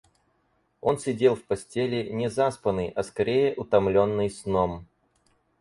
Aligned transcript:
Он 0.81 0.97
сидел 0.97 1.35
в 1.35 1.43
постели, 1.43 2.09
не 2.11 2.27
заспанный, 2.27 2.89
а 2.89 3.03
скорее 3.03 3.53
утомленный 3.55 4.31
сном. 4.31 4.87